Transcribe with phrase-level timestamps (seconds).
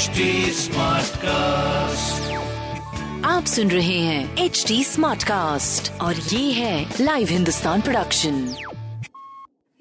[0.00, 0.06] HD
[1.16, 2.32] cast
[3.24, 8.54] आप सुन रहे हैं एच डी स्मार्ट कास्ट और ये है लाइव हिंदुस्तान प्रोडक्शन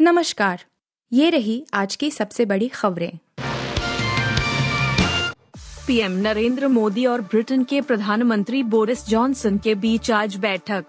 [0.02, 0.66] नमस्कार।
[1.14, 3.12] ये रही आज की सबसे बड़ी खबरें।
[5.88, 10.86] पीएम नरेंद्र मोदी और ब्रिटेन के प्रधानमंत्री बोरिस जॉनसन के बीच आज बैठक।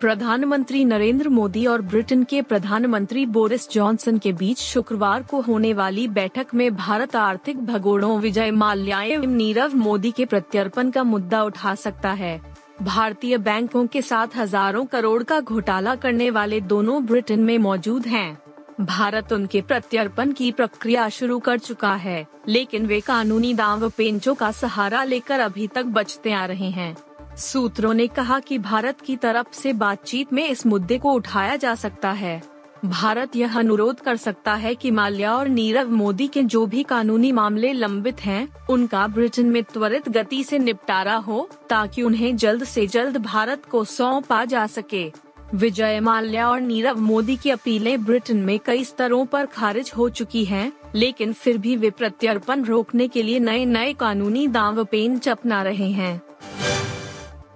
[0.00, 6.06] प्रधानमंत्री नरेंद्र मोदी और ब्रिटेन के प्रधानमंत्री बोरिस जॉनसन के बीच शुक्रवार को होने वाली
[6.08, 11.74] बैठक में भारत आर्थिक भगोड़ों विजय माल्या एवं नीरव मोदी के प्रत्यर्पण का मुद्दा उठा
[11.74, 12.40] सकता है।
[12.82, 18.38] भारतीय बैंकों के साथ हज़ारों करोड़ का घोटाला करने वाले दोनों ब्रिटेन में मौजूद हैं।
[18.80, 24.50] भारत उनके प्रत्यर्पण की प्रक्रिया शुरू कर चुका है, लेकिन वे कानूनी दाव पेंचों का
[24.52, 26.94] सहारा लेकर अभी तक बचते आ रहे हैं।
[27.36, 31.74] सूत्रों ने कहा कि भारत की तरफ़ से बातचीत में इस मुद्दे को उठाया जा
[31.74, 32.42] सकता है।
[32.84, 37.32] भारत यह अनुरोध कर सकता है कि माल्या और नीरव मोदी के जो भी कानूनी
[37.32, 42.86] मामले लंबित हैं, उनका ब्रिटेन में त्वरित गति से निपटारा हो ताकि उन्हें जल्द से
[42.86, 45.12] जल्द भारत को सौंपा जा सके।
[45.54, 50.44] विजय माल्या और नीरव मोदी की अपीलें ब्रिटेन में कई स्तरों पर खारिज हो चुकी
[50.44, 55.62] हैं, लेकिन फिर भी वे प्रत्यर्पण रोकने के लिए नए नए कानूनी दाव पेंच अपना
[55.62, 56.20] रहे हैं।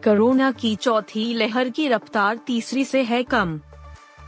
[0.04, 3.58] कोरोना की चौथी लहर की रफ्तार तीसरी से है कम।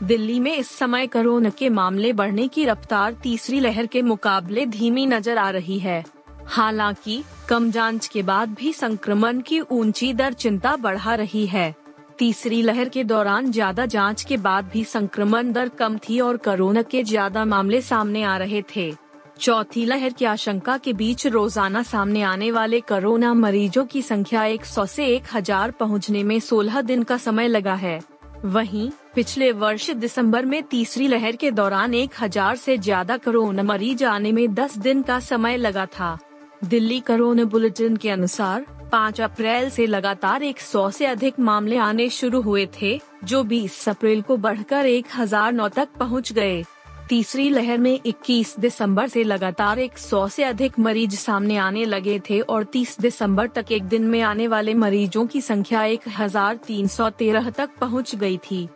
[0.03, 5.05] दिल्ली में इस समय कोरोना के मामले बढ़ने की रफ्तार तीसरी लहर के मुकाबले धीमी
[5.05, 6.03] नज़र आ रही है।
[6.47, 11.73] हालाँकि, कम जाँच के बाद भी संक्रमण की ऊँची दर चिंता बढ़ा रही है।
[12.19, 16.81] तीसरी लहर के दौरान ज़्यादा जाँच के बाद भी संक्रमण दर कम थी और कोरोना
[16.81, 18.93] के ज़्यादा मामले सामने आ रहे थे।
[19.39, 24.85] चौथी लहर की आशंका के बीच रोज़ाना सामने आने वाले कोरोना मरीजों की संख्या 100
[24.87, 27.99] से 1000 पहुँचने में 16 दिन का समय लगा है।
[28.45, 34.31] वहीं, पिछले वर्ष दिसंबर में तीसरी लहर के दौरान 1000 से ज़्यादा कोरोना मरीज़ आने
[34.31, 36.17] में 10 दिन का समय लगा था।
[36.63, 42.41] दिल्ली कोरोना बुलेटिन के अनुसार 5 अप्रैल से लगातार 100 से अधिक मामले आने शुरू
[42.41, 46.63] हुए थे, जो 20 अप्रैल को बढ़कर 1009 तक पहुँच गए।
[47.09, 52.39] तीसरी लहर में 21 दिसंबर से लगातार 100 से अधिक मरीज़ सामने आने लगे थे
[52.39, 58.15] और 30 दिसंबर तक एक दिन में आने वाले मरीजों की संख्या 1313 तक पहुँच
[58.15, 58.69] गई थी।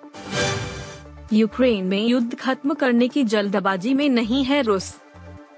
[1.34, 4.98] यूक्रेन में युद्ध खत्म करने की जल्दबाजी में नहीं है रूस।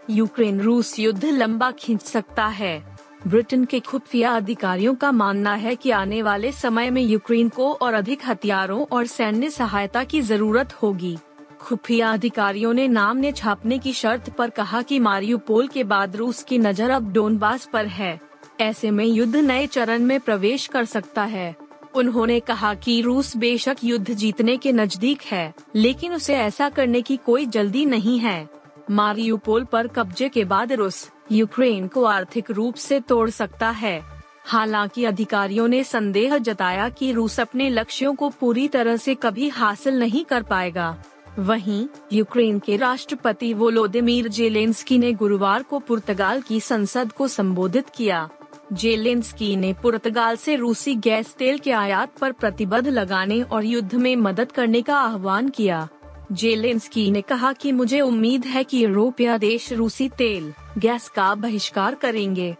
[0.10, 2.98] यूक्रेन रूस युद्ध लंबा खींच सकता है।
[3.28, 7.94] ब्रिटेन के खुफिया अधिकारियों का मानना है कि आने वाले समय में यूक्रेन को और
[7.94, 11.18] अधिक हथियारों और सैन्य सहायता की ज़रूरत होगी।
[11.60, 16.44] खुफिया अधिकारियों ने नाम ने छापने की शर्त पर कहा कि मारियोपोल के बाद रूस
[16.44, 18.20] की नज़र अब डोनबास पर है।
[18.62, 21.56] ऐसे में युद्ध नए चरण में प्रवेश कर सकता है।
[21.96, 27.18] उन्होंने कहा कि रूस बेशक युद्ध जीतने के नज़दीक है, लेकिन उसे ऐसा करने की
[27.18, 28.50] कोई जल्दी नहीं है।
[28.92, 34.02] मारियोपोल पर कब्जे के बाद रूस, यूक्रेन को आर्थिक रूप से तोड़ सकता है।
[34.46, 40.00] हालाँकि अधिकारियों ने संदेह जताया कि रूस अपने लक्ष्यों को पूरी तरह से कभी हासिल
[40.00, 41.04] नहीं कर पाएगा।
[41.40, 48.30] वहीं, यूक्रेन के राष्ट्रपति वोलोदिमीर जेलेंस्की ने गुरुवार को पुर्तगाल की संसद को संबोधित किया।
[48.74, 54.16] जेलेंस्की ने पुर्तगाल से रूसी गैस तेल के आयात पर प्रतिबंध लगाने और युद्ध में
[54.16, 55.88] मदद करने का आह्वान किया।
[56.32, 61.96] जेलेंस्की ने कहा कि मुझे उम्मीद है कि यूरोपीय देश रूसी तेल, गैस का बहिष्कार
[61.96, 62.56] करेंगे।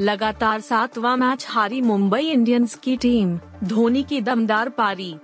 [0.00, 5.14] लगातार सातवां मैच हारी मुंबई इंडियंस की टीम, धोनी की दमदार पारी।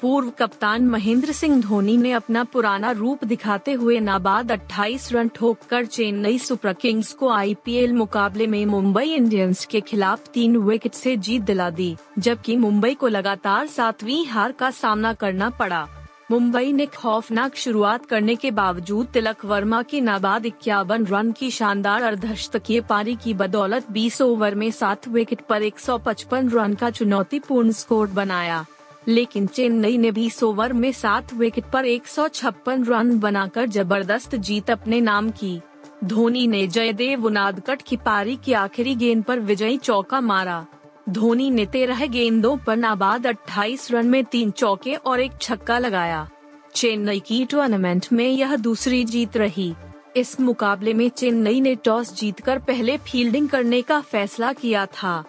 [0.00, 5.86] पूर्व कप्तान महेंद्र सिंह धोनी ने अपना पुराना रूप दिखाते हुए नाबाद 28 रन ठोककर
[5.86, 11.42] चेन्नई सुपर किंग्स को आईपीएल मुकाबले में मुंबई इंडियंस के खिलाफ तीन विकेट से जीत
[11.42, 15.86] दिला दी, जबकि मुंबई को लगातार सातवीं हार का सामना करना पड़ा।
[16.30, 22.02] मुंबई ने खौफनाक शुरुआत करने के बावजूद तिलक वर्मा की नाबाद इक्यावन रन की शानदार
[22.02, 28.08] अर्धशतकीय पारी की बदौलत 20 ओवर में सात विकेट पर 155 रन का चुनौतीपूर्ण स्कोर
[28.10, 28.64] बनाया।
[29.08, 34.34] लेकिन चेन्नई ने बीस ओवर में सात विकेट पर एक सौ छप्पन रन बनाकर ज़बरदस्त
[34.36, 35.60] जीत अपने नाम की।
[36.04, 40.66] धोनी ने जयदेव उनादकट की पारी की आखिरी गेंद पर विजयी चौका मारा।
[41.08, 46.28] धोनी ने तेरह गेंदों पर नाबाद 28 रन में तीन चौके और एक छक्का लगाया।
[46.74, 49.74] चेन्नई की टूर्नामेंट में यह दूसरी जीत रही।
[50.16, 55.24] इस मुकाबले में चेन्नई ने टॉस जीतकर पहले फील्डिंग करने का फैसला किया था।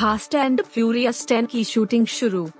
[0.00, 2.50] फास्ट एंड फ्यूरियस टेन की शूटिंग शुरू।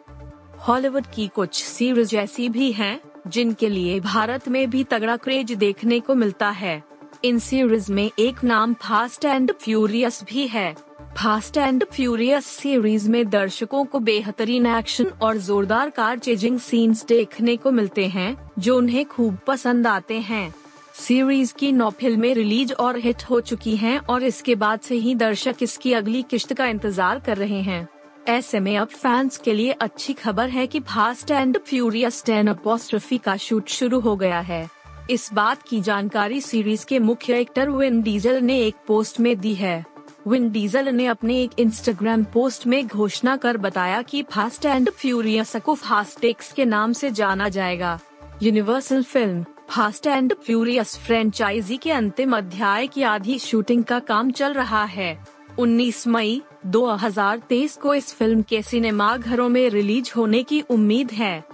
[0.58, 6.00] हॉलीवुड की कुछ सीरीज़ ऐसी भी हैं, जिनके लिए भारत में भी तगड़ा क्रेज देखने
[6.00, 6.82] को मिलता है।
[7.25, 10.76] इन सीरीज़ में एक नाम फास्ट एंड फ्यूरियस भी है।
[11.16, 17.56] फास्ट एंड फ्यूरियस सीरीज़ में दर्शकों को बेहतरीन एक्शन और जोरदार कार चेजिंग सीन्स देखने
[17.56, 20.54] को मिलते हैं, जो उन्हें खूब पसंद आते हैं।
[20.94, 25.14] सीरीज़ की नौ फ़िल्में रिलीज़ और हिट हो चुकी हैं और इसके बाद से ही
[25.14, 27.87] दर्शक इसकी अगली किश्त का इंतज़ार कर रहे हैं।
[28.28, 33.19] ऐसे में अब फैंस के लिए अच्छी खबर है कि fast and furious ten apostrophe
[33.19, 34.69] का शूट शुरू हो गया है।
[35.10, 39.54] इस बात की जानकारी सीरीज़ के मुख्य एक्टर विन डीजल ने एक पोस्ट में दी
[39.54, 39.84] है।
[40.28, 45.56] विन डीजल ने अपने एक इंस्टाग्राम पोस्ट में घोषणा कर बताया कि फास्ट एंड फ्यूरियस
[45.56, 47.98] को फास्टेक्स के नाम से जाना जाएगा।
[48.42, 54.52] Universal film fast and furious franchise के अंतिम अध्याय की आधी शूटिंग का काम चल
[54.52, 55.26] रहा है।
[55.58, 61.44] 19 मई 2023 को इस फ़िल्म के सिनेमा घरों में रिलीज़ होने की उम्मीद है।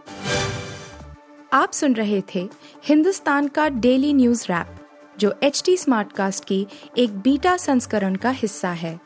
[1.53, 2.49] आप सुन रहे थे
[2.85, 4.67] हिंदुस्तान का डेली न्यूज़ रैप,
[5.19, 6.67] जो एच टी स्मार्टकास्ट की
[6.99, 9.06] एक बीटा संस्करण का हिस्सा है।